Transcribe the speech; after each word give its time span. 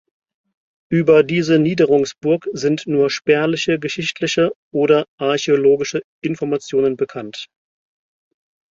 Über 0.89 1.21
diese 1.21 1.59
Niederungsburg 1.59 2.47
sind 2.53 2.87
nur 2.87 3.11
spärliche 3.11 3.77
geschichtliche 3.77 4.51
oder 4.73 5.05
archäologische 5.19 6.01
Informationen 6.23 6.97
bekannt. 6.97 7.49